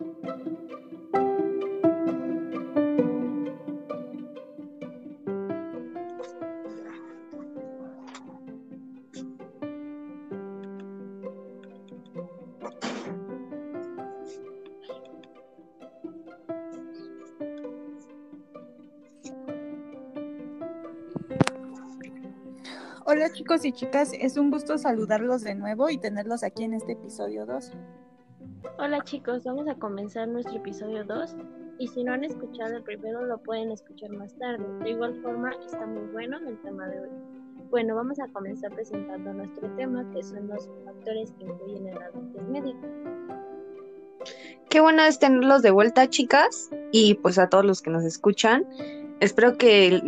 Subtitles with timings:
[0.00, 0.06] Hola
[23.32, 27.46] chicos y chicas, es un gusto saludarlos de nuevo y tenerlos aquí en este episodio
[27.46, 27.72] 2.
[28.88, 31.36] Hola chicos, vamos a comenzar nuestro episodio 2
[31.78, 34.64] y si no han escuchado el primero lo pueden escuchar más tarde.
[34.82, 37.08] De igual forma está muy bueno el tema de hoy.
[37.68, 42.06] Bueno, vamos a comenzar presentando nuestro tema que son los factores que influyen en la
[42.06, 42.74] adultez media.
[44.70, 48.66] Qué bueno es tenerlos de vuelta chicas y pues a todos los que nos escuchan.
[49.20, 50.00] Espero que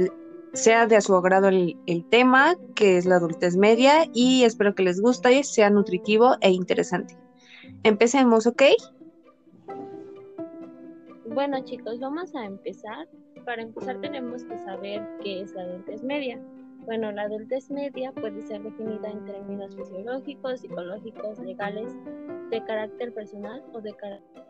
[0.54, 1.76] sea de su agrado el,
[2.08, 7.19] tema, que es la adultez media, y espero que les guste, sea nutritivo e interesante.
[7.82, 8.62] Empecemos, ¿ok?
[11.26, 13.08] Bueno chicos, vamos a empezar.
[13.44, 16.40] Para empezar tenemos que saber qué es la adultez media.
[16.84, 21.92] Bueno, la adultez media puede ser definida en términos fisiológicos, psicológicos, legales,
[22.50, 24.44] de carácter personal o de carácter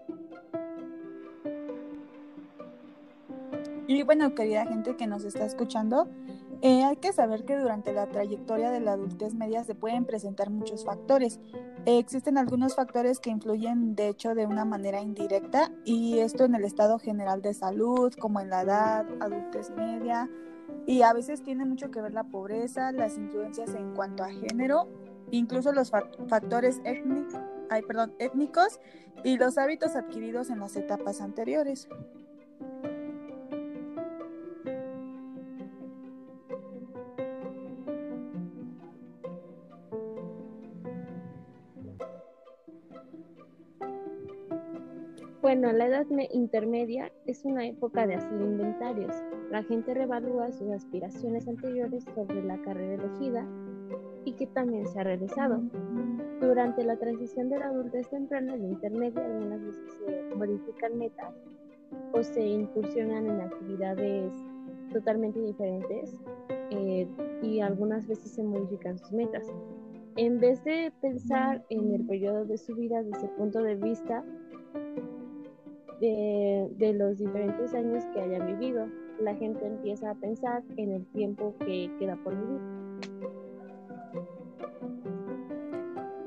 [3.90, 6.06] Y bueno, querida gente que nos está escuchando,
[6.62, 10.50] eh, hay que saber que durante la trayectoria de la adultez media se pueden presentar
[10.50, 11.40] muchos factores.
[11.86, 16.64] existen algunos factores que influyen de hecho de una manera indirecta y esto en el
[16.64, 20.28] estado general de salud, como en la edad, adultez media,
[20.86, 24.88] y a veces tiene mucho que ver la pobreza, las influencias en cuanto a género,
[25.30, 26.80] incluso los factores
[28.18, 28.80] étnicos
[29.24, 31.88] y los hábitos adquiridos en las etapas anteriores.
[45.50, 49.12] Bueno, la edad intermedia es una época de hacer inventarios.
[49.50, 53.44] La gente revalúa sus aspiraciones anteriores sobre la carrera elegida
[54.24, 55.60] y que también se ha realizado.
[56.40, 61.34] Durante la transición de la adultez temprana a la intermedia, algunas veces se modifican metas
[62.12, 64.32] o se incursionan en actividades
[64.92, 66.16] totalmente diferentes
[66.70, 67.08] eh,
[67.42, 69.48] y algunas veces se modifican sus metas.
[70.14, 74.22] En vez de pensar en el periodo de su vida desde el punto de vista
[76.00, 78.88] de, los diferentes años que hayan vivido.
[79.20, 82.60] La gente empieza a pensar en el tiempo que queda por vivir.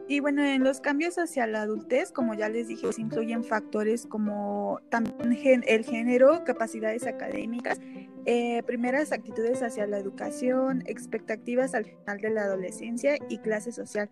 [0.07, 4.79] Y bueno, en los cambios hacia la adultez, como ya les dije, influyen factores como
[4.89, 7.79] también el género, capacidades académicas,
[8.25, 14.07] eh, primeras actitudes hacia la educación, expectativas al final de la adolescencia y clase social.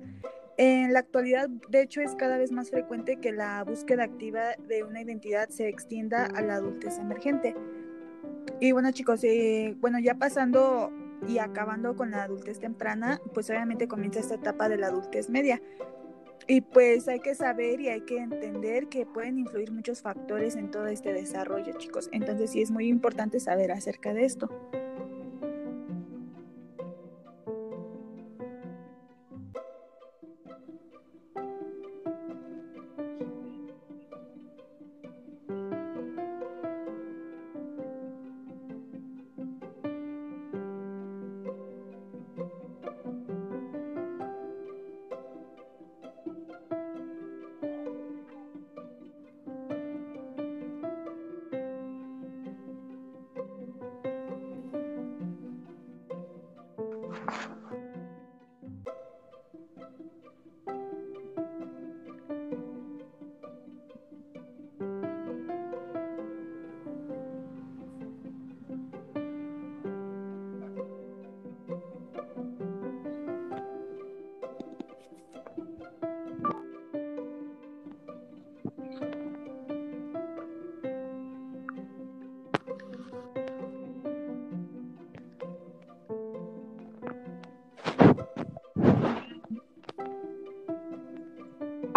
[0.64, 4.84] En la actualidad, de hecho, es cada vez más frecuente que la búsqueda activa de
[4.84, 7.56] una identidad se extienda a la adultez emergente.
[8.60, 10.92] Y bueno, chicos, eh, bueno, ya pasando
[11.28, 15.60] y acabando con la adultez temprana, pues obviamente comienza esta etapa de la adultez media.
[16.46, 20.70] Y pues hay que saber y hay que entender que pueden influir muchos factores en
[20.70, 22.08] todo este desarrollo, chicos.
[22.12, 24.48] Entonces sí es muy importante saber acerca de esto.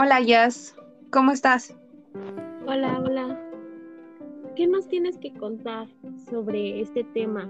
[0.05, 0.77] Hola, Jazz.
[1.09, 1.75] ¿Cómo estás?
[2.67, 3.41] Hola, hola.
[4.55, 5.89] ¿Qué más tienes que contar
[6.29, 7.49] sobre este tema?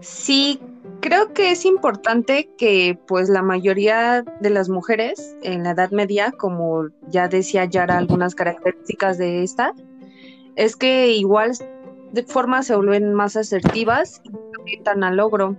[0.00, 0.60] Sí,
[1.00, 6.30] creo que es importante que pues la mayoría de las mujeres en la Edad Media,
[6.30, 9.74] como ya decía Yara algunas características de esta,
[10.54, 11.54] es que igual
[12.12, 14.30] de forma se vuelven más asertivas y
[14.60, 15.56] orientan al logro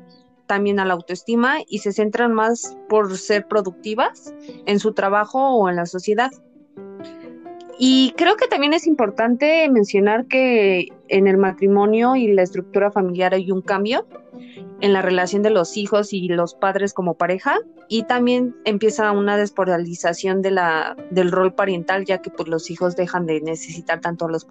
[0.47, 4.33] también a la autoestima y se centran más por ser productivas
[4.65, 6.31] en su trabajo o en la sociedad.
[7.77, 13.33] Y creo que también es importante mencionar que en el matrimonio y la estructura familiar
[13.33, 14.07] hay un cambio
[14.79, 19.37] en la relación de los hijos y los padres como pareja y también empieza una
[19.37, 24.25] despolarización de la, del rol parental ya que pues los hijos dejan de necesitar tanto
[24.25, 24.47] a los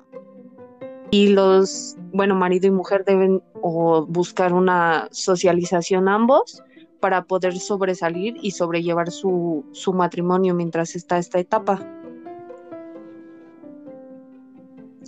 [1.14, 6.60] y los, bueno, marido y mujer deben o buscar una socialización ambos
[6.98, 11.78] para poder sobresalir y sobrellevar su, su matrimonio mientras está esta etapa.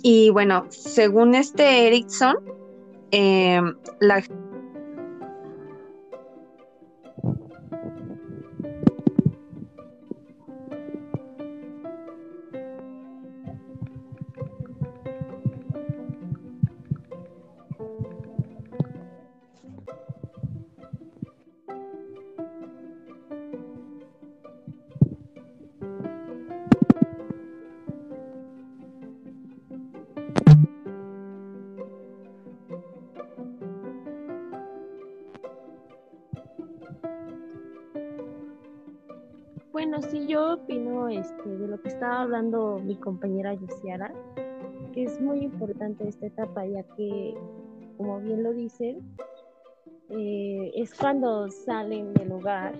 [0.01, 2.37] Y bueno, según este Erickson,
[3.11, 3.59] eh,
[3.99, 4.23] la
[42.27, 44.13] hablando mi compañera Yusiara,
[44.93, 47.33] que es muy importante esta etapa, ya que,
[47.95, 48.99] como bien lo dicen,
[50.09, 52.77] eh, es cuando salen del hogar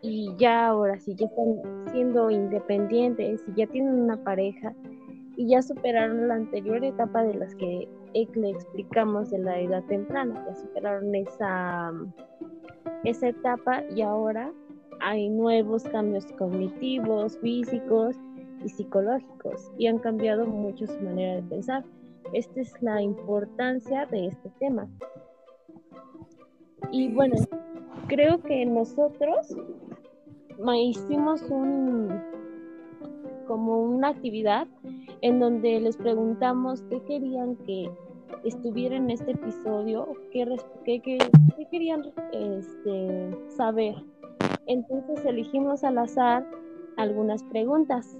[0.00, 1.60] y ya ahora sí, ya están
[1.90, 4.72] siendo independientes y ya tienen una pareja
[5.36, 10.44] y ya superaron la anterior etapa de las que le explicamos de la edad temprana,
[10.46, 11.92] ya superaron esa,
[13.02, 14.52] esa etapa y ahora
[15.00, 18.16] hay nuevos cambios cognitivos, físicos
[18.64, 21.84] y psicológicos y han cambiado mucho su manera de pensar.
[22.32, 24.88] Esta es la importancia de este tema.
[26.90, 27.36] Y bueno,
[28.06, 29.54] creo que nosotros
[30.76, 32.20] hicimos un
[33.46, 34.66] como una actividad
[35.22, 37.90] en donde les preguntamos qué querían que
[38.44, 40.46] estuviera en este episodio, qué,
[40.84, 41.18] qué,
[41.70, 43.94] querían este, saber
[44.68, 46.46] entonces elegimos al azar
[46.98, 48.18] algunas preguntas.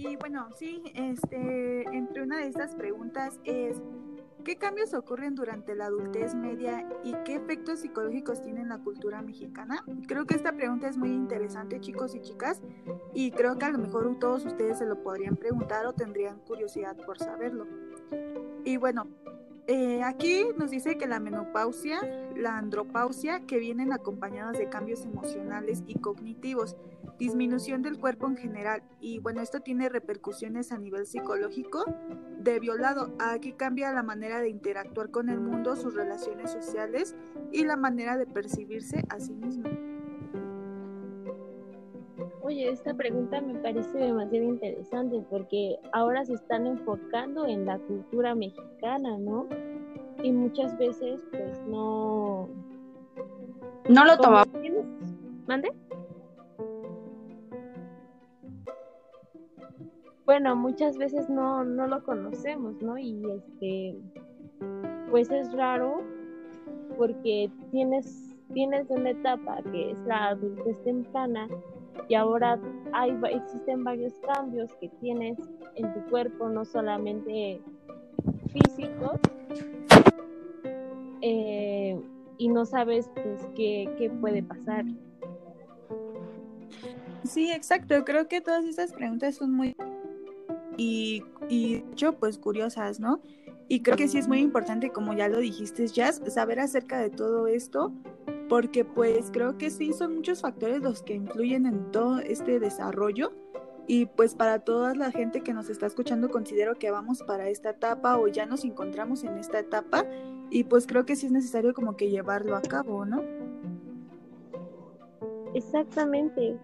[0.00, 3.82] Y bueno, sí, este, entre una de estas preguntas es,
[4.44, 9.84] ¿qué cambios ocurren durante la adultez media y qué efectos psicológicos tiene la cultura mexicana?
[10.08, 12.62] Creo que esta pregunta es muy interesante, chicos y chicas,
[13.12, 16.96] y creo que a lo mejor todos ustedes se lo podrían preguntar o tendrían curiosidad
[17.04, 17.66] por saberlo.
[18.64, 19.06] Y bueno,
[19.66, 22.00] eh, aquí nos dice que la menopausia,
[22.34, 26.74] la andropausia, que vienen acompañadas de cambios emocionales y cognitivos,
[27.20, 31.84] disminución del cuerpo en general, y bueno, esto tiene repercusiones a nivel psicológico.
[32.38, 37.14] De violado, aquí cambia la manera de interactuar con el mundo, sus relaciones sociales
[37.52, 39.68] y la manera de percibirse a sí mismo.
[42.42, 48.34] Oye, esta pregunta me parece demasiado interesante porque ahora se están enfocando en la cultura
[48.34, 49.46] mexicana, ¿no?
[50.22, 52.48] Y muchas veces pues no...
[53.88, 54.48] No lo tomamos.
[55.46, 55.70] ¿Mande?
[60.30, 62.96] Bueno, muchas veces no, no lo conocemos, ¿no?
[62.96, 63.96] Y este,
[65.10, 66.04] pues es raro
[66.96, 71.48] porque tienes, tienes una etapa que es la adultez temprana
[72.08, 72.60] y ahora
[72.92, 75.36] hay, existen varios cambios que tienes
[75.74, 77.60] en tu cuerpo, no solamente
[78.52, 79.18] físicos,
[81.22, 82.00] eh,
[82.38, 84.84] y no sabes pues qué, qué puede pasar.
[87.24, 88.04] Sí, exacto.
[88.04, 89.74] Creo que todas estas preguntas son muy
[90.80, 93.20] y, y yo pues curiosas, ¿no?
[93.68, 97.10] Y creo que sí es muy importante, como ya lo dijiste, Jazz, saber acerca de
[97.10, 97.92] todo esto
[98.48, 103.30] porque pues creo que sí son muchos factores los que influyen en todo este desarrollo
[103.86, 107.70] y pues para toda la gente que nos está escuchando considero que vamos para esta
[107.70, 110.06] etapa o ya nos encontramos en esta etapa
[110.48, 113.22] y pues creo que sí es necesario como que llevarlo a cabo, ¿no?
[115.54, 116.58] Exactamente.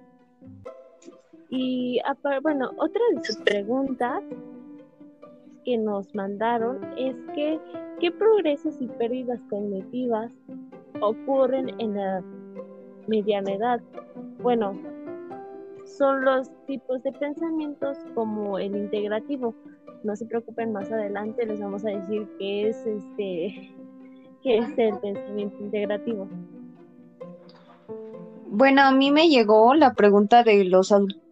[1.51, 2.01] Y
[2.43, 4.23] bueno, otra de sus preguntas
[5.65, 7.61] que nos mandaron es que
[8.01, 10.33] qué progresos y pérdidas cognitivas
[11.01, 12.23] ocurren en la
[13.07, 13.81] mediana edad.
[14.43, 14.73] Bueno,
[15.85, 19.55] son los tipos de pensamientos como el integrativo.
[20.03, 23.75] No se preocupen, más adelante les vamos a decir qué es este
[24.43, 26.29] qué es el pensamiento integrativo.
[28.49, 31.26] Bueno, a mí me llegó la pregunta de los adultos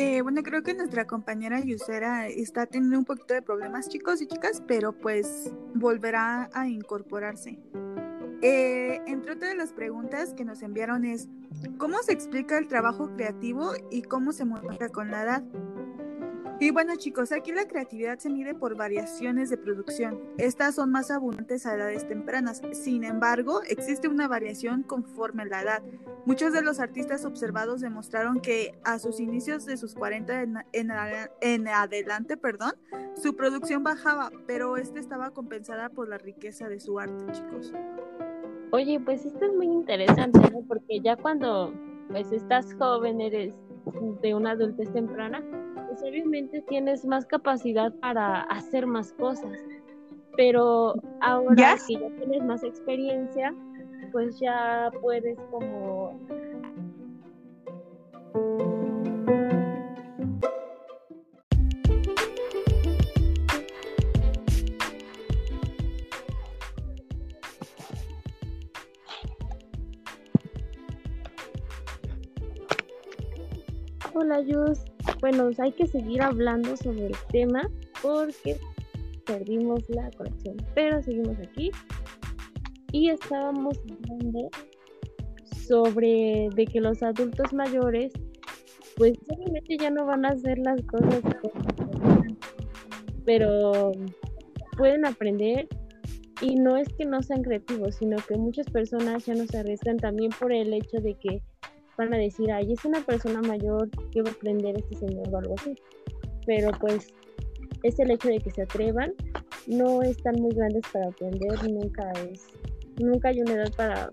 [0.00, 4.28] Eh, bueno, creo que nuestra compañera Yusera está teniendo un poquito de problemas, chicos y
[4.28, 7.58] chicas, pero pues volverá a incorporarse.
[8.40, 11.28] Eh, entre otras de las preguntas que nos enviaron es,
[11.78, 15.44] ¿cómo se explica el trabajo creativo y cómo se muestra con la edad?
[16.60, 20.20] Y bueno chicos, aquí la creatividad se mide por variaciones de producción.
[20.38, 22.62] Estas son más abundantes a edades tempranas.
[22.72, 25.82] Sin embargo, existe una variación conforme la edad.
[26.28, 32.36] Muchos de los artistas observados demostraron que a sus inicios de sus 40 en, adelante,
[32.36, 32.72] perdón,
[33.14, 37.72] su producción bajaba, pero esta estaba compensada por la riqueza de su arte, chicos.
[38.72, 40.60] Oye, pues esto es muy interesante, ¿no?
[40.68, 41.72] Porque ya cuando
[42.10, 43.54] pues estás joven, eres
[44.20, 45.42] de una adultez temprana,
[45.86, 49.58] pues obviamente tienes más capacidad para hacer más cosas.
[50.36, 53.54] Pero ahora que ya tienes más experiencia,
[54.12, 56.18] pues ya puedes como
[74.14, 74.80] Hola, Yus.
[75.20, 77.70] Bueno, hay que seguir hablando sobre el tema
[78.02, 78.58] porque
[79.24, 81.70] perdimos la conexión, pero seguimos aquí
[82.92, 84.48] y estábamos hablando
[85.66, 88.12] sobre de que los adultos mayores
[88.96, 91.22] pues obviamente ya no van a hacer las cosas
[93.24, 93.92] pero
[94.76, 95.68] pueden aprender
[96.40, 99.96] y no es que no sean creativos, sino que muchas personas ya no se arriesgan
[99.96, 101.42] también por el hecho de que
[101.96, 105.38] van a decir, ay, es una persona mayor, que va a aprender este señor o
[105.38, 105.74] algo así.
[106.46, 107.08] Pero pues
[107.82, 109.12] es el hecho de que se atrevan,
[109.66, 112.46] no están muy grandes para aprender, nunca es,
[112.98, 114.10] nunca hay una edad para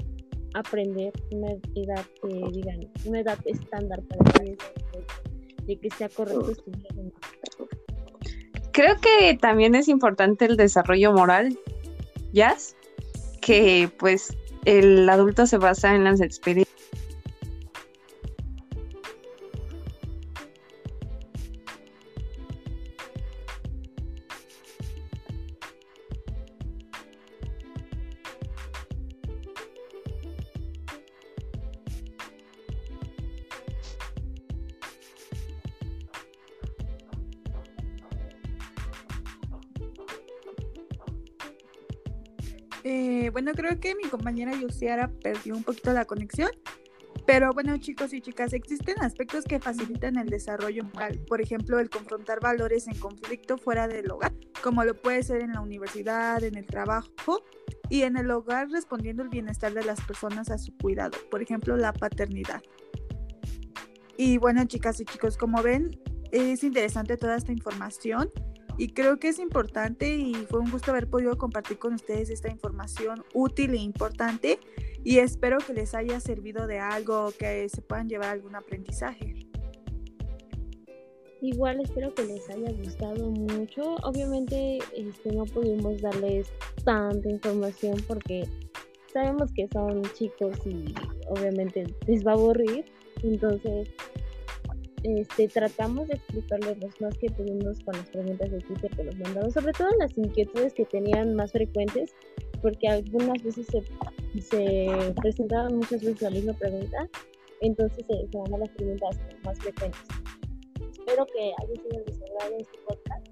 [0.54, 4.58] aprender, una edad que digan, una edad estándar para que,
[5.66, 6.94] de que sea correcto estudiar.
[8.72, 11.58] Creo que también es importante el desarrollo moral,
[12.34, 12.76] Jazz,
[13.42, 16.65] que pues el adulto se basa en las experiencias
[43.66, 46.50] creo que mi compañera Yusiara perdió un poquito la conexión.
[47.26, 51.20] Pero bueno, chicos y chicas, existen aspectos que facilitan el desarrollo moral.
[51.28, 55.54] Por ejemplo, el confrontar valores en conflicto fuera del hogar, como lo puede ser en
[55.54, 57.44] la universidad, en el trabajo
[57.90, 61.18] y en el hogar respondiendo el bienestar de las personas a su cuidado.
[61.32, 62.62] Por ejemplo, la paternidad.
[64.18, 66.00] Y bueno, chicas y chicos, como ven,
[66.32, 68.30] es interesante toda esta información
[68.78, 72.50] y creo que es importante y fue un gusto haber podido compartir con ustedes esta
[72.50, 74.60] información útil e importante
[75.04, 79.36] y espero que les haya servido de algo, que se puedan llevar algún aprendizaje.
[81.42, 83.96] Igual espero que les haya gustado mucho.
[84.04, 86.52] Obviamente este, no pudimos darles
[86.84, 88.48] tanta información porque
[89.14, 90.94] sabemos que son chicos y
[91.30, 92.86] obviamente les va a aburrir.
[93.22, 93.90] Entonces
[95.06, 99.16] este, tratamos de explicarles los más que tuvimos con las preguntas de Twitter que nos
[99.18, 102.16] mandaron, sobre todo las inquietudes que tenían más frecuentes,
[102.62, 107.10] porque algunas veces se, se presentaban muchas veces la misma pregunta,
[107.62, 110.02] entonces se, se las preguntas más frecuentes.
[110.92, 113.28] Espero que haya sido de este podcast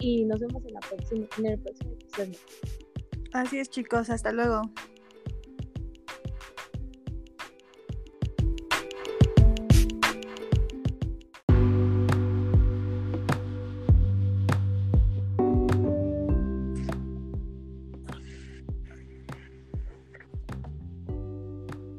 [0.00, 2.38] y nos vemos en, la próxima, en el próximo episodio.
[3.32, 4.62] Así es chicos, hasta luego.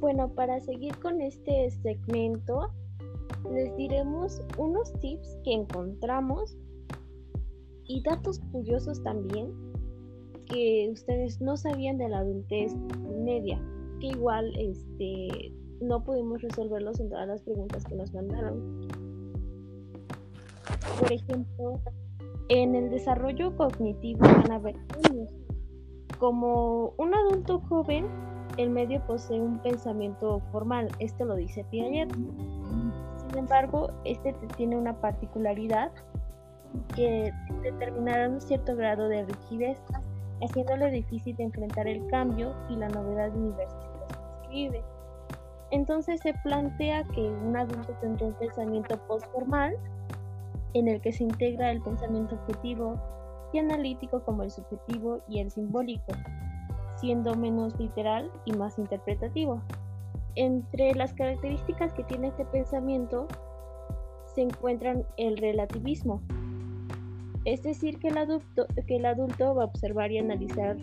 [0.06, 2.70] Bueno, para seguir con este segmento,
[3.52, 6.56] les diremos unos tips que encontramos
[7.86, 9.52] y datos curiosos también
[10.46, 12.76] que ustedes no sabían de la adultez
[13.24, 13.60] media,
[14.00, 18.88] que igual este no pudimos resolverlos en todas las preguntas que nos mandaron.
[21.00, 21.82] Por ejemplo,
[22.50, 24.76] en el desarrollo cognitivo van a ver
[26.20, 32.14] Como un adulto joven el medio posee un pensamiento formal, esto lo dice Piaget.
[32.14, 35.92] Sin embargo, este tiene una particularidad
[36.96, 37.32] que
[37.64, 39.82] determinará un cierto grado de rigidez,
[40.42, 44.84] haciéndole difícil de enfrentar el cambio y la novedad universal que escribe.
[45.72, 49.76] Entonces se plantea que un adulto tendrá un pensamiento postformal
[50.74, 53.00] en el que se integra el pensamiento objetivo
[53.52, 56.12] y analítico como el subjetivo y el simbólico,
[57.06, 59.62] siendo menos literal y más interpretativo.
[60.34, 63.28] Entre las características que tiene este pensamiento
[64.34, 66.20] se encuentran el relativismo,
[67.46, 70.78] es decir, que el adulto, que el adulto va a observar y analizar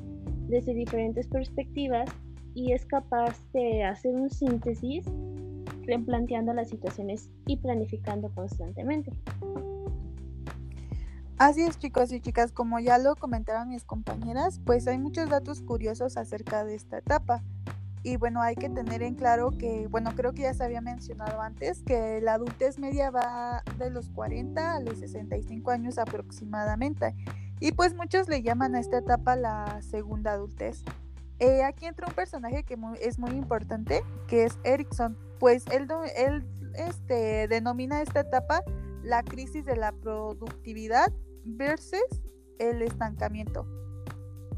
[0.46, 2.08] desde diferentes perspectivas
[2.54, 5.04] y es capaz de hacer un síntesis
[5.82, 9.10] replanteando las situaciones y planificando constantemente.
[11.42, 15.60] Así es chicos y chicas, como ya lo comentaron mis compañeras, pues hay muchos datos
[15.60, 17.42] curiosos acerca de esta etapa.
[18.04, 21.40] Y bueno, hay que tener en claro que, bueno, creo que ya se había mencionado
[21.40, 27.16] antes, que la adultez media va de los 40 a los 65 años aproximadamente.
[27.58, 30.84] Y pues muchos le llaman a esta etapa la segunda adultez.
[31.40, 36.46] Eh, aquí entra un personaje que es muy importante, que es Erickson, pues él, él
[36.74, 38.62] este, denomina esta etapa
[39.02, 41.12] la crisis de la productividad
[41.44, 42.22] versus
[42.58, 43.66] el estancamiento.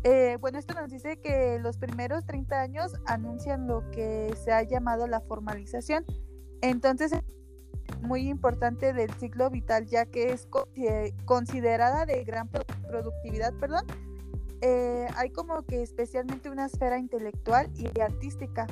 [0.02, 4.62] Eh, bueno, esto nos dice que los primeros 30 años anuncian lo que se ha
[4.62, 6.04] llamado la formalización.
[6.60, 7.12] Entonces,
[8.02, 10.46] muy importante del ciclo vital, ya que es
[11.24, 12.50] considerada de gran
[12.86, 13.86] productividad, perdón.
[14.60, 18.66] Eh, hay como que especialmente una esfera intelectual y artística.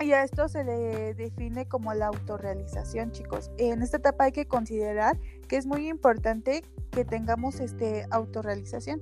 [0.00, 3.50] Y a esto se le define como la autorrealización, chicos.
[3.58, 5.18] En esta etapa hay que considerar
[5.48, 9.00] que es muy importante que tengamos este autorrealización.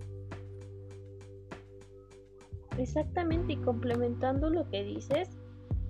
[2.79, 5.31] Exactamente, y complementando lo que dices,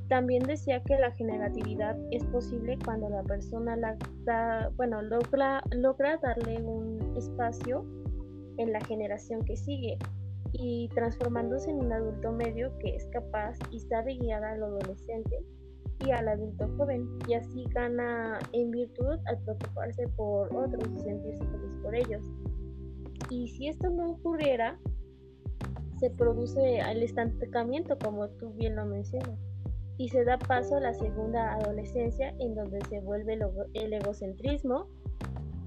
[0.09, 6.63] también decía que la generatividad es posible cuando la persona la bueno, logra, logra darle
[6.63, 7.85] un espacio
[8.57, 9.99] en la generación que sigue
[10.53, 15.45] y transformándose en un adulto medio que es capaz y sabe guiar al adolescente
[16.05, 21.45] y al adulto joven y así gana en virtud al preocuparse por otros y sentirse
[21.45, 22.25] feliz por ellos.
[23.31, 24.79] Y si esto no ocurriera,
[25.99, 29.39] se produce el estancamiento, como tú bien lo mencionas,
[29.99, 33.39] y se da paso a la segunda adolescencia, en donde se vuelve
[33.75, 34.89] el egocentrismo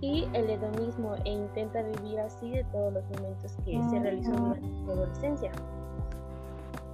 [0.02, 4.68] y el hedonismo e intenta vivir así de todos los momentos que se realizó durante
[4.68, 5.52] su adolescencia.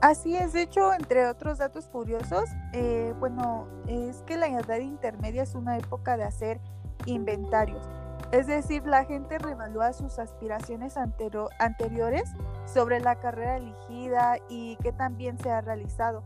[0.01, 5.43] Así es, de hecho, entre otros datos curiosos, eh, bueno, es que la edad intermedia
[5.43, 6.59] es una época de hacer
[7.05, 7.87] inventarios.
[8.31, 12.33] Es decir, la gente reevalúa sus aspiraciones anteriores
[12.65, 16.23] sobre la carrera elegida y qué también se ha realizado.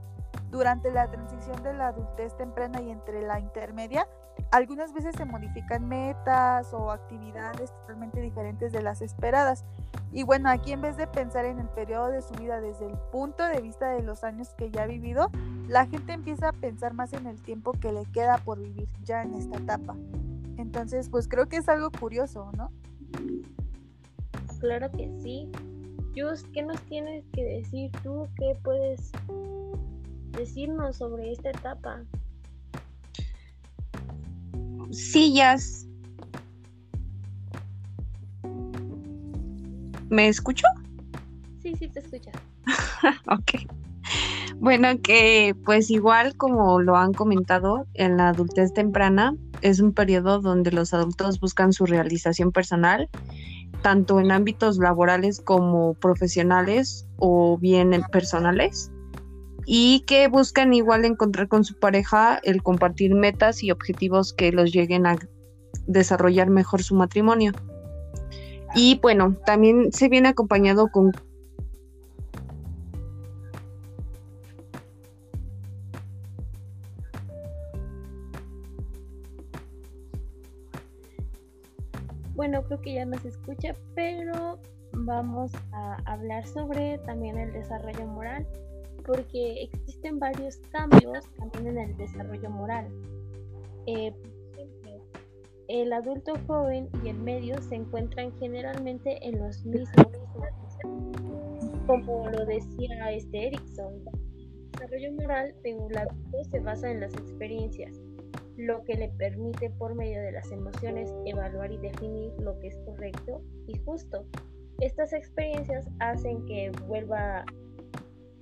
[0.49, 4.07] Durante la transición de la adultez temprana y entre la intermedia,
[4.51, 9.65] algunas veces se modifican metas o actividades totalmente diferentes de las esperadas.
[10.11, 12.97] Y bueno, aquí en vez de pensar en el periodo de su vida desde el
[13.11, 15.29] punto de vista de los años que ya ha vivido,
[15.67, 19.21] la gente empieza a pensar más en el tiempo que le queda por vivir ya
[19.21, 19.95] en esta etapa.
[20.57, 22.71] Entonces, pues creo que es algo curioso, ¿no?
[24.59, 25.49] Claro que sí.
[26.15, 28.27] Jus, ¿qué nos tienes que decir tú?
[28.35, 29.11] ¿Qué puedes
[30.31, 32.03] decirnos sobre esta etapa?
[34.91, 35.87] Sillas.
[40.09, 40.65] ¿Me escucho?
[41.61, 42.35] Sí, sí, te escuchas.
[43.27, 43.69] ok.
[44.59, 50.39] Bueno, que pues igual como lo han comentado, en la adultez temprana es un periodo
[50.41, 53.09] donde los adultos buscan su realización personal,
[53.81, 58.91] tanto en ámbitos laborales como profesionales o bien personales,
[59.71, 64.71] y que buscan igual encontrar con su pareja el compartir metas y objetivos que los
[64.71, 65.15] lleguen a
[65.85, 67.51] desarrollar mejor su matrimonio.
[68.73, 71.11] Y bueno, también se viene acompañado con
[82.33, 84.59] Bueno, creo que ya nos escucha, pero
[84.93, 88.47] vamos a hablar sobre también el desarrollo moral,
[89.09, 92.87] porque existen varios cambios también en el desarrollo moral.
[93.87, 94.13] Eh,
[95.67, 100.07] el adulto joven y el medio se encuentran generalmente en los mismos,
[101.87, 103.95] como lo decía este Erickson.
[104.37, 107.99] El desarrollo moral de un adulto se basa en las experiencias,
[108.57, 112.77] lo que le permite por medio de las emociones evaluar y definir lo que es
[112.85, 114.23] correcto y justo.
[114.81, 117.43] Estas experiencias hacen que vuelva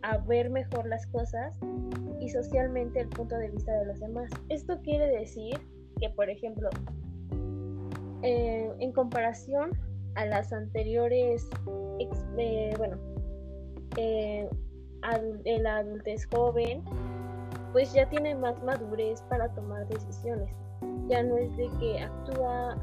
[0.04, 1.58] a ver mejor las cosas
[2.20, 4.30] y socialmente el punto de vista de los demás.
[4.50, 5.60] Esto quiere decir
[6.00, 6.70] que, por ejemplo,
[8.24, 9.72] eh, en comparación
[10.16, 11.48] a las anteriores,
[12.38, 12.98] eh, bueno,
[13.98, 14.50] eh,
[15.62, 16.84] la adultez joven,
[17.72, 20.50] pues ya tiene más madurez para tomar decisiones.
[21.08, 22.76] Ya no es de que actúa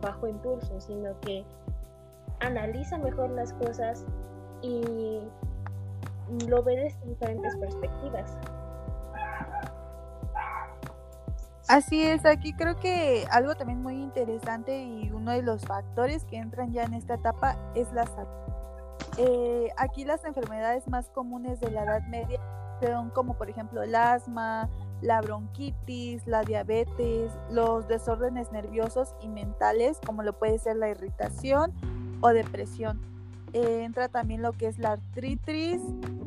[0.00, 1.44] bajo impulso, sino que
[2.40, 4.04] analiza mejor las cosas
[4.62, 5.20] y
[6.46, 8.36] lo ve desde diferentes perspectivas.
[11.68, 16.38] Así es, aquí creo que algo también muy interesante y uno de los factores que
[16.38, 18.28] entran ya en esta etapa es la salud.
[19.18, 22.40] Eh, aquí las enfermedades más comunes de la Edad Media
[22.80, 24.70] son como por ejemplo el asma,
[25.02, 31.74] la bronquitis, la diabetes, los desórdenes nerviosos y mentales como lo puede ser la irritación
[32.22, 33.17] o depresión.
[33.52, 35.80] Eh, entra también lo que es la artritis,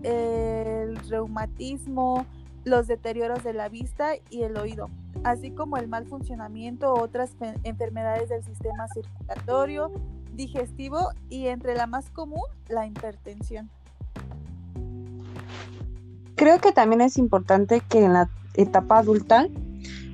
[0.03, 2.25] el reumatismo,
[2.63, 4.89] los deterioros de la vista y el oído
[5.23, 7.31] así como el mal funcionamiento o otras
[7.63, 9.91] enfermedades del sistema circulatorio,
[10.33, 13.69] digestivo y entre la más común, la hipertensión.
[16.35, 19.47] Creo que también es importante que en la etapa adulta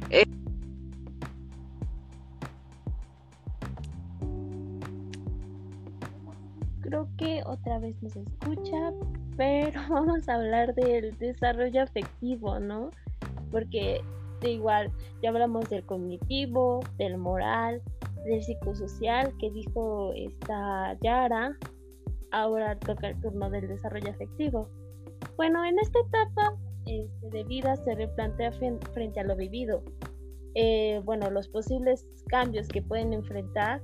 [0.09, 0.25] eh,
[7.79, 8.93] vez nos escucha,
[9.35, 12.91] pero vamos a hablar del desarrollo afectivo, ¿no?
[13.51, 14.01] Porque
[14.43, 17.81] igual, ya hablamos del cognitivo, del moral,
[18.25, 21.57] del psicosocial que dijo esta Yara.
[22.31, 24.69] Ahora toca el turno del desarrollo afectivo.
[25.37, 29.81] Bueno, en esta etapa este, de vida se replantea frente a lo vivido.
[30.55, 33.81] Eh, bueno, los posibles cambios que pueden enfrentar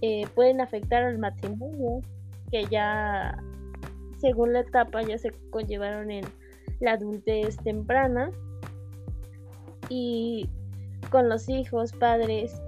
[0.00, 2.00] eh, pueden afectar al matrimonio,
[2.50, 3.42] que ya,
[4.18, 6.24] según la etapa, ya se conllevaron en
[6.80, 8.30] la adultez temprana
[9.88, 10.48] y
[11.10, 12.60] con los hijos, padres,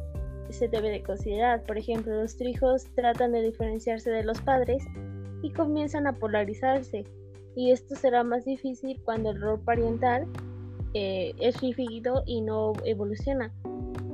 [0.49, 1.62] se debe de considerar.
[1.64, 4.85] Por ejemplo, los hijos tratan de diferenciarse de los padres
[5.43, 7.05] y comienzan a polarizarse.
[7.57, 10.27] Y esto será más difícil cuando el rol parental
[10.95, 13.53] eh, es rígido y no evoluciona.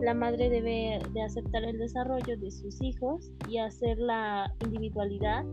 [0.00, 5.44] La madre debe de aceptar el desarrollo de sus hijos y hacer la individualidad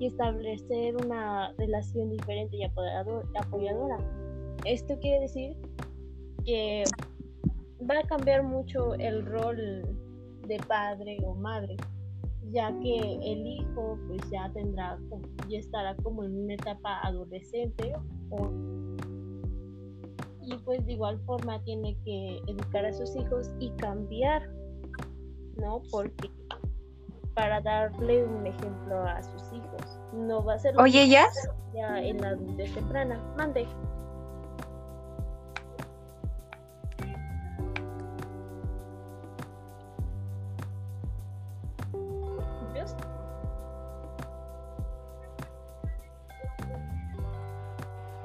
[0.00, 3.98] y establecer una relación diferente y apoyadora.
[4.64, 5.56] Esto quiere decir
[6.44, 6.84] que
[7.88, 9.56] va a cambiar mucho el rol
[10.46, 11.76] de padre o madre,
[12.50, 14.98] ya que el hijo pues ya tendrá,
[15.48, 17.92] ya estará como en una etapa adolescente
[20.46, 24.48] y pues de igual forma tiene que educar a sus hijos y cambiar,
[25.56, 25.82] ¿no?
[25.90, 26.30] Porque
[27.34, 30.78] para darle un ejemplo a sus hijos, no va a ser...
[30.78, 31.26] Oye, ¿ya?
[31.74, 33.18] Ya en la adultez temprana.
[33.36, 33.66] Mande.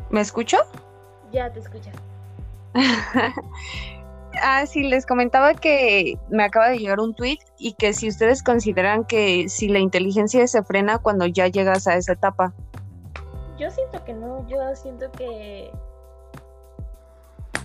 [0.10, 0.58] ¿Me escucho?
[1.32, 1.96] Ya te escuchas.
[4.44, 8.44] ah, sí, les comentaba que me acaba de llegar un tweet y que si ustedes
[8.44, 12.54] consideran que si la inteligencia se frena cuando ya llegas a esa etapa.
[13.58, 15.72] Yo siento que no, yo siento que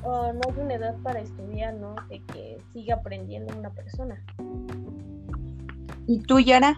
[0.02, 1.94] oh, no hay una edad para estudiar, ¿no?
[2.08, 4.22] De que siga aprendiendo una persona.
[6.06, 6.74] ¿Y tú, Yara?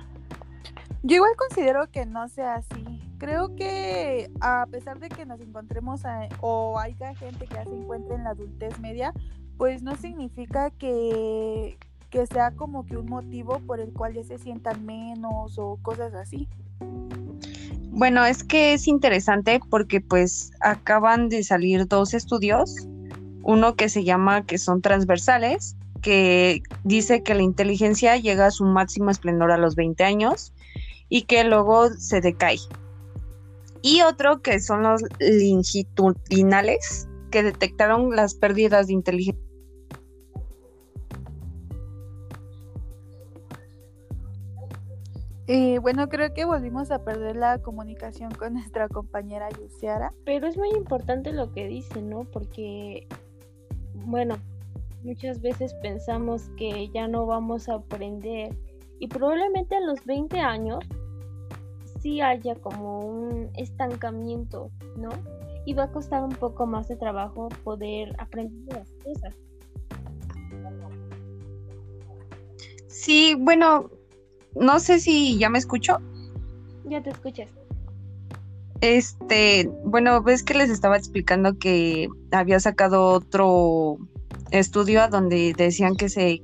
[1.03, 2.86] Yo igual considero que no sea así
[3.19, 6.03] creo que a pesar de que nos encontremos
[6.41, 9.13] o haya gente que ya se encuentre en la adultez media,
[9.57, 11.79] pues no significa que,
[12.11, 16.15] que sea como que un motivo por el cual ya se sientan menos o cosas
[16.15, 16.49] así.
[17.91, 22.87] Bueno, es que es interesante porque pues acaban de salir dos estudios,
[23.43, 28.65] uno que se llama que son transversales, que dice que la inteligencia llega a su
[28.65, 30.53] máximo esplendor a los 20 años
[31.09, 32.59] y que luego se decae
[33.87, 39.47] y otro que son los longitudinales, que detectaron las pérdidas de inteligencia.
[45.47, 50.13] Y bueno, creo que volvimos a perder la comunicación con nuestra compañera Yusiara.
[50.25, 52.25] Pero es muy importante lo que dice, ¿no?
[52.25, 53.07] Porque,
[53.95, 54.37] bueno,
[55.05, 58.53] muchas veces pensamos que ya no vamos a aprender
[58.99, 60.85] y probablemente a los 20 años
[62.23, 65.11] haya como un estancamiento, ¿no?
[65.65, 69.35] Y va a costar un poco más de trabajo poder aprender las cosas.
[72.87, 73.91] Sí, bueno,
[74.55, 75.99] no sé si ya me escucho.
[76.85, 77.51] Ya te escuchas.
[78.81, 83.99] Este, bueno, ves que les estaba explicando que había sacado otro
[84.51, 86.43] estudio donde decían que se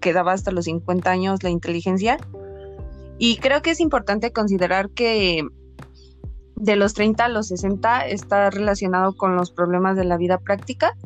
[0.00, 2.18] quedaba hasta los 50 años la inteligencia.
[3.18, 5.46] Y creo que es importante considerar que
[6.56, 10.96] de los 30 a los 60 está relacionado con los problemas de la vida práctica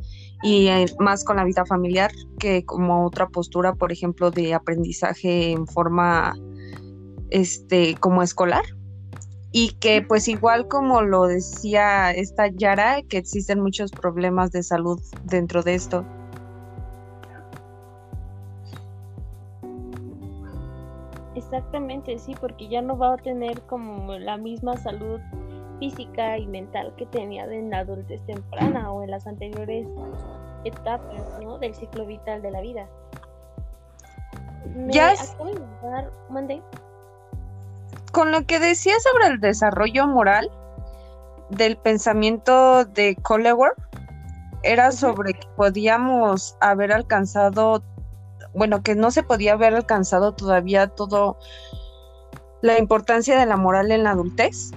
[0.43, 5.51] y eh, más con la vida familiar que como otra postura, por ejemplo, de aprendizaje
[5.51, 6.35] en forma
[7.31, 8.65] este como escolar
[9.53, 15.01] y que pues igual como lo decía esta Yara que existen muchos problemas de salud
[15.25, 16.07] dentro de esto.
[21.51, 25.19] Exactamente, sí, porque ya no va a tener como la misma salud
[25.79, 29.87] física y mental que tenía en la adultez temprana o en las anteriores
[30.65, 31.57] etapas ¿no?
[31.59, 32.87] del ciclo vital de la vida.
[34.89, 35.35] ya es...
[38.13, 40.51] Con lo que decía sobre el desarrollo moral
[41.49, 43.79] del pensamiento de Coleworth,
[44.63, 47.83] era sobre que podíamos haber alcanzado,
[48.55, 51.39] bueno, que no se podía haber alcanzado todavía todo
[52.63, 54.73] la importancia de la moral en la adultez.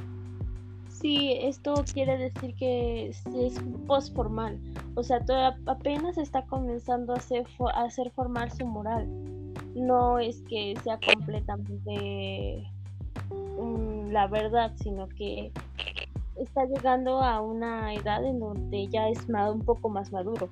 [0.89, 3.23] Sí, esto quiere decir que es
[3.87, 4.59] postformal,
[4.93, 5.19] o sea,
[5.65, 9.07] apenas está comenzando a hacer, a formar su moral.
[9.73, 12.67] No es que sea completamente
[13.59, 15.51] mm, la verdad, sino que
[16.35, 20.49] está llegando a una edad en donde ya es un poco más maduro,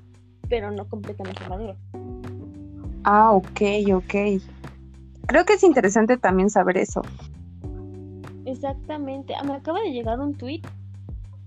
[0.49, 1.75] pero no completamente maduro.
[3.03, 3.61] Ah, ok,
[3.93, 4.41] ok.
[5.27, 7.01] Creo que es interesante también saber eso.
[8.45, 9.35] Exactamente.
[9.35, 10.61] Ah, me acaba de llegar un tweet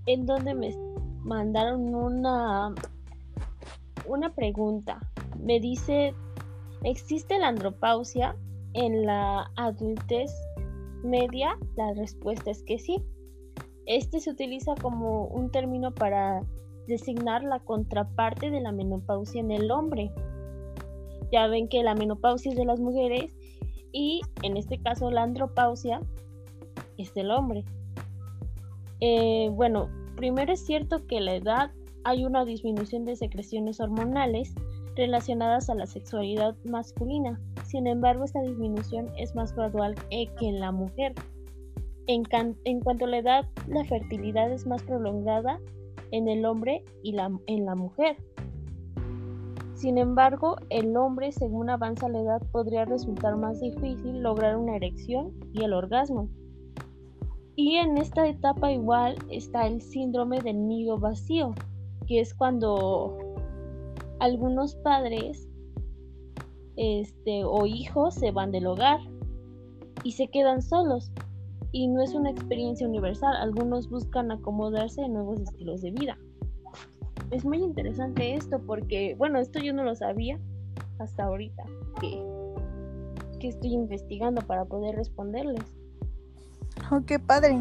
[0.06, 0.74] en donde me
[1.24, 2.74] mandaron una
[4.06, 5.00] una pregunta.
[5.40, 6.14] Me dice,
[6.84, 8.36] ¿existe la andropausia
[8.74, 10.32] en la adultez
[11.02, 11.58] media?
[11.76, 13.02] La respuesta es que sí.
[13.86, 16.40] Este se utiliza como un término para
[16.86, 20.12] designar la contraparte de la menopausia en el hombre.
[21.32, 23.34] Ya ven que la menopausia es de las mujeres
[23.90, 26.00] y en este caso la andropausia
[26.98, 27.64] es el hombre.
[29.00, 31.70] Eh, bueno, primero es cierto que la edad
[32.04, 34.54] hay una disminución de secreciones hormonales
[34.94, 37.40] relacionadas a la sexualidad masculina.
[37.66, 41.14] Sin embargo, esta disminución es más gradual que en la mujer.
[42.08, 42.24] En,
[42.80, 45.58] cuanto a la edad, la fertilidad es más prolongada
[46.10, 47.16] en el hombre y
[47.46, 48.16] en la mujer.
[49.82, 55.32] Sin embargo, el hombre, según avanza la edad, podría resultar más difícil lograr una erección
[55.52, 56.28] y el orgasmo.
[57.56, 61.52] Y en esta etapa igual está el síndrome del nido vacío,
[62.06, 63.18] que es cuando
[64.20, 65.48] algunos padres
[66.76, 69.00] este, o hijos se van del hogar
[70.04, 71.10] y se quedan solos.
[71.72, 76.16] Y no es una experiencia universal, algunos buscan acomodarse en nuevos estilos de vida.
[77.32, 80.38] Es muy interesante esto porque, bueno, esto yo no lo sabía
[80.98, 81.64] hasta ahorita,
[81.98, 85.64] que, estoy investigando para poder responderles.
[86.92, 87.58] Oh, qué padre,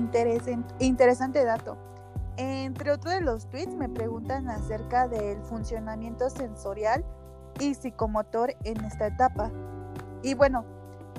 [0.80, 1.78] interesante dato.
[2.36, 7.06] Entre otros de los tweets me preguntan acerca del funcionamiento sensorial
[7.60, 9.52] y psicomotor en esta etapa.
[10.22, 10.66] Y bueno,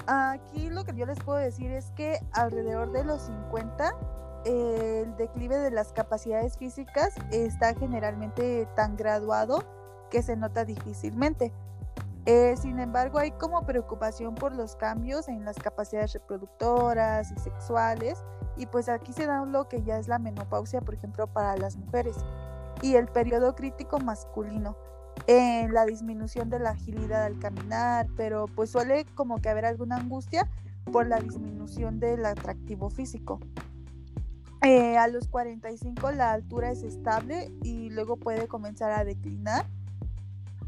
[0.06, 3.94] aquí lo que yo les puedo decir es que alrededor de los 50
[4.44, 9.64] el declive de las capacidades físicas está generalmente tan graduado
[10.10, 11.52] que se nota difícilmente.
[12.24, 18.22] Eh, sin embargo, hay como preocupación por los cambios en las capacidades reproductoras y sexuales,
[18.56, 21.76] y pues aquí se da lo que ya es la menopausia, por ejemplo, para las
[21.76, 22.16] mujeres,
[22.80, 24.76] y el periodo crítico masculino,
[25.26, 29.96] en la disminución de la agilidad al caminar, pero pues suele como que haber alguna
[29.96, 30.48] angustia
[30.92, 33.40] por la disminución del atractivo físico.
[34.64, 39.66] Eh, a los 45 la altura es estable y luego puede comenzar a declinar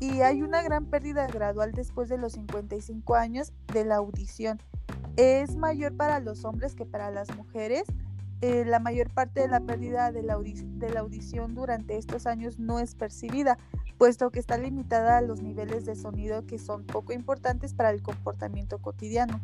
[0.00, 4.60] y hay una gran pérdida gradual después de los 55 años de la audición.
[5.16, 7.84] Es mayor para los hombres que para las mujeres.
[8.40, 12.58] Eh, la mayor parte de la pérdida de la, de la audición durante estos años
[12.58, 13.58] no es percibida,
[13.96, 18.02] puesto que está limitada a los niveles de sonido que son poco importantes para el
[18.02, 19.40] comportamiento cotidiano.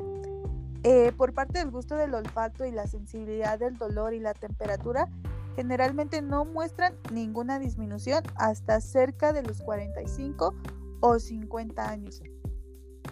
[0.83, 5.09] Eh, por parte del gusto del olfato y la sensibilidad del dolor y la temperatura,
[5.55, 10.55] generalmente no muestran ninguna disminución hasta cerca de los 45
[11.01, 12.23] o 50 años.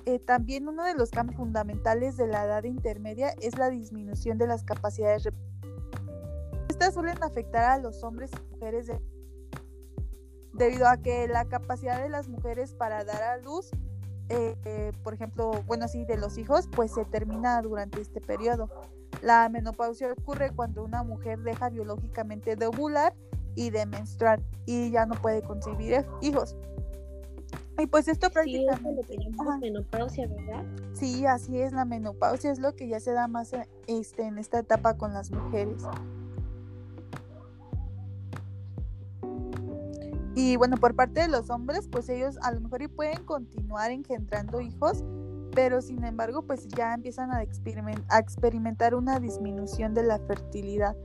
[0.06, 4.46] Eh, también uno de los cambios fundamentales de la edad intermedia es la disminución de
[4.46, 5.28] las capacidades
[6.70, 8.90] Estas suelen afectar a los hombres y mujeres
[10.54, 13.70] debido a que la capacidad de las mujeres para dar a luz,
[14.28, 18.68] eh, por ejemplo, bueno, así de los hijos, pues se termina durante este periodo.
[19.22, 23.14] La menopausia ocurre cuando una mujer deja biológicamente de ovular
[23.54, 26.56] y de menstruar y ya no puede concebir hijos.
[27.78, 29.04] Y pues esto prácticamente...
[29.06, 30.64] Sí, es lo que menopausia, ¿verdad?
[30.94, 33.52] Sí, así es, la menopausia es lo que ya se da más
[33.86, 35.84] este, en esta etapa con las mujeres.
[40.38, 43.90] Y bueno, por parte de los hombres, pues ellos a lo mejor y pueden continuar
[43.90, 45.02] engendrando hijos,
[45.52, 50.96] pero sin embargo, pues ya empiezan a, experimentar una disminución de la fertilidad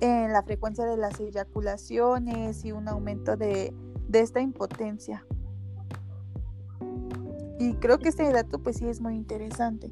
[0.00, 3.72] en la frecuencia de las eyaculaciones y un aumento de,
[4.08, 5.24] de esta impotencia.
[7.58, 9.90] Y creo que este dato pues sí es muy interesante.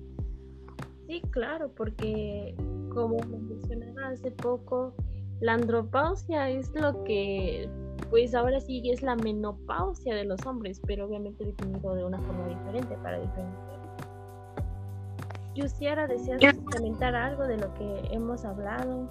[1.07, 2.55] Sí, claro, porque
[2.93, 3.17] como
[3.49, 4.93] mencionaba hace poco,
[5.41, 7.71] la andropausia es lo que,
[8.11, 12.47] pues ahora sí es la menopausia de los hombres, pero obviamente definido de una forma
[12.49, 13.65] diferente para diferentes.
[15.55, 16.41] Yusiara, ¿deseas
[16.73, 19.09] comentar algo de lo que hemos hablado?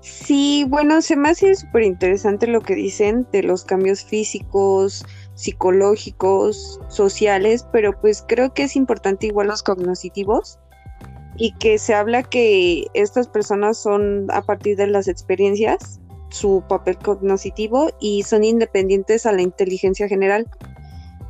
[0.00, 6.80] Sí, bueno, se me hace súper interesante lo que dicen de los cambios físicos, psicológicos,
[6.88, 10.58] sociales, pero pues creo que es importante igual los cognitivos
[11.36, 16.98] y que se habla que estas personas son a partir de las experiencias su papel
[16.98, 20.46] cognitivo y son independientes a la inteligencia general,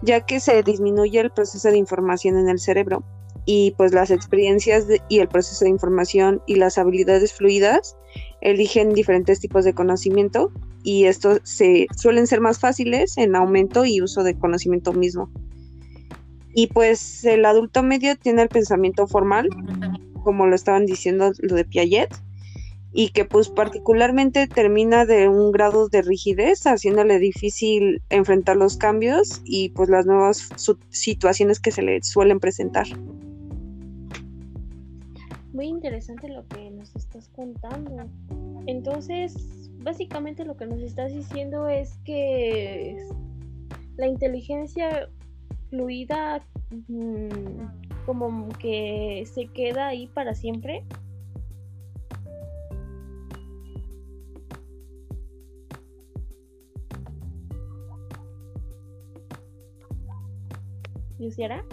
[0.03, 3.05] ya que se disminuye el proceso de información en el cerebro
[3.47, 7.97] y pues las experiencias y el proceso de información y las habilidades fluidas
[8.41, 10.51] eligen diferentes tipos de conocimiento
[10.83, 15.31] y estos se suelen ser más fáciles en aumento y uso de conocimiento mismo.
[16.55, 19.49] Y pues el adulto medio tiene el pensamiento formal,
[20.25, 22.15] como lo estaban diciendo lo de Piaget,
[22.99, 29.43] y que pues particularmente termina de un grado de rigidez, haciéndole difícil enfrentar los cambios
[29.45, 30.49] y pues las nuevas
[30.89, 32.87] situaciones que se le suelen presentar.
[35.53, 38.09] Muy interesante lo que nos estás contando.
[38.67, 42.97] Entonces, básicamente lo que nos estás diciendo es que
[43.99, 45.11] la inteligencia
[45.69, 46.43] fluida
[46.89, 50.83] mm, como que se queda ahí para siempre.
[61.19, 61.65] ¿Luciara?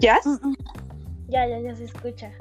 [0.00, 0.18] ¿Ya?
[1.28, 2.32] Ya, ya, ya se escucha.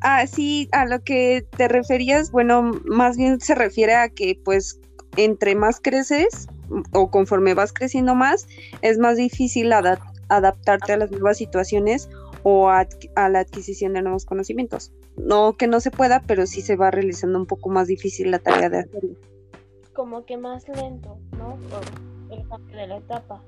[0.00, 4.80] Ah, sí, a lo que te referías, bueno, más bien se refiere a que pues
[5.16, 6.46] entre más creces
[6.92, 8.46] o conforme vas creciendo más,
[8.82, 12.08] es más difícil adaptarte a las nuevas situaciones
[12.44, 12.86] o a,
[13.28, 14.92] la adquisición de nuevos conocimientos.
[15.16, 18.38] No que no se pueda, pero sí se va realizando un poco más difícil la
[18.38, 19.16] tarea de hacerlo.
[19.98, 21.58] Como que más lento, ¿no?
[21.70, 23.42] Por el cambio de la etapa.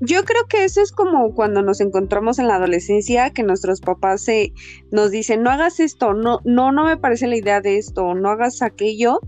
[0.00, 4.22] Yo creo que eso es como cuando nos encontramos en la adolescencia, que nuestros papás
[4.22, 4.52] se
[4.90, 8.28] nos dicen, no hagas esto, no, no, no me parece la idea de esto, no
[8.28, 9.20] hagas aquello,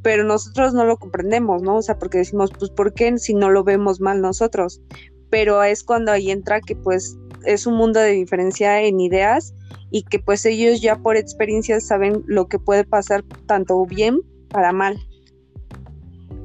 [0.00, 1.76] pero nosotros no lo comprendemos, ¿no?
[1.76, 4.80] O sea, porque decimos, pues, ¿por qué si no lo vemos mal nosotros?
[5.28, 9.54] Pero es cuando ahí entra que pues es un mundo de diferencia en ideas
[9.90, 14.72] y que pues ellos ya por experiencia saben lo que puede pasar tanto bien para
[14.72, 14.98] mal.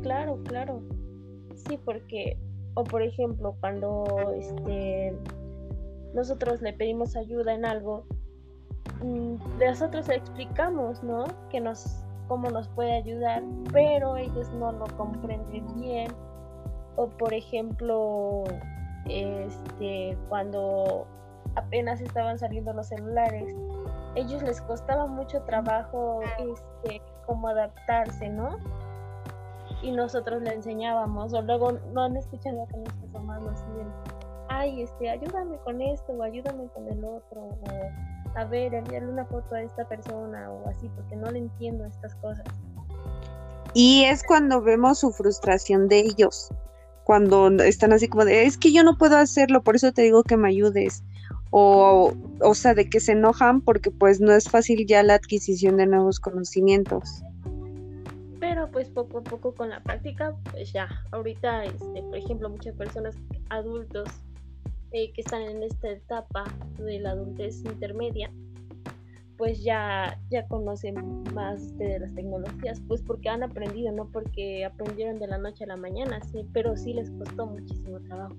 [0.02, 0.82] Claro, claro.
[1.68, 2.38] Sí, porque,
[2.76, 5.16] o por ejemplo, cuando este
[6.14, 8.06] nosotros le pedimos ayuda en algo,
[9.04, 11.26] mm, nosotros le explicamos, ¿no?
[11.50, 16.12] Que nos cómo nos puede ayudar, pero ellos no lo comprenden bien.
[16.96, 18.44] O por ejemplo,
[19.10, 21.06] este, cuando
[21.56, 23.54] apenas estaban saliendo los celulares,
[24.16, 28.58] ellos les costaba mucho trabajo este, cómo adaptarse, ¿no?
[29.84, 33.88] Y nosotros le enseñábamos, o luego no han escuchado que nuestros mamás nos dicen,
[34.50, 37.60] ay, este, ayúdame con esto, o ayúdame con el otro, o
[38.36, 42.16] a ver, enviarle una foto a esta persona o así, porque no le entiendo estas
[42.16, 42.46] cosas.
[43.74, 46.50] Y es cuando vemos su frustración de ellos,
[47.04, 50.24] cuando están así como de, es que yo no puedo hacerlo, por eso te digo
[50.24, 51.04] que me ayudes.
[51.54, 55.76] O, o sea, de que se enojan porque pues no es fácil ya la adquisición
[55.76, 57.24] de nuevos conocimientos.
[58.42, 62.76] Pero pues poco a poco con la práctica, pues ya, ahorita, este, por ejemplo, muchas
[62.76, 63.16] personas
[63.50, 64.10] adultos
[64.92, 66.46] eh, que están en esta etapa
[66.80, 68.32] de la adultez intermedia,
[69.38, 75.20] pues ya, ya conocen más de las tecnologías, pues porque han aprendido, no porque aprendieron
[75.20, 78.36] de la noche a la mañana, sí, pero sí les costó muchísimo trabajo.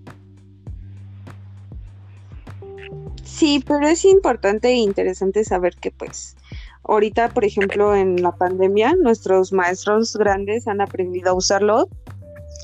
[3.22, 6.36] Sí, pero es importante e interesante saber que pues
[6.84, 11.88] ahorita, por ejemplo, en la pandemia, nuestros maestros grandes han aprendido a usarlo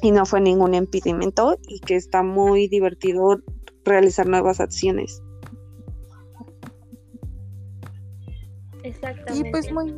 [0.03, 3.41] y no fue ningún impedimento y que está muy divertido
[3.85, 5.23] realizar nuevas acciones.
[8.83, 9.49] Exactamente.
[9.49, 9.95] Y pues muy,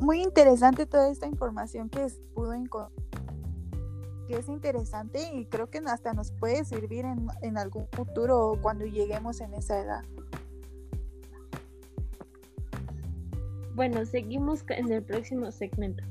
[0.00, 2.90] muy interesante toda esta información que pudo encontrar
[4.28, 8.84] que es interesante y creo que hasta nos puede servir en, en algún futuro cuando
[8.84, 10.04] lleguemos en esa edad.
[13.78, 16.02] Bueno, seguimos en el próximo segmento.